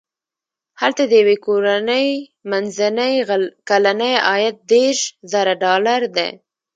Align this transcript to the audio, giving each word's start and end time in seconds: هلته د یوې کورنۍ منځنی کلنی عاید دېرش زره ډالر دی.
هلته 0.81 1.03
د 1.07 1.11
یوې 1.21 1.37
کورنۍ 1.45 2.07
منځنی 2.49 3.13
کلنی 3.69 4.13
عاید 4.27 4.55
دېرش 4.71 4.99
زره 5.31 5.53
ډالر 5.63 6.01
دی. 6.15 6.29